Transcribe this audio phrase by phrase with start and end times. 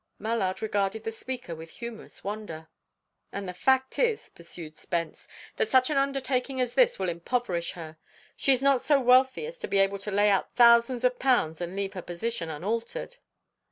[0.17, 2.69] Mallard regarded the speaker with humorous wonder.
[3.31, 5.27] "And the fact is," pursued Spence,
[5.57, 7.99] "that such an undertaking as this will impoverish her.
[8.35, 11.61] She is not so wealthy as to be able to lay out thousands of pounds
[11.61, 13.17] and leave her position unaltered."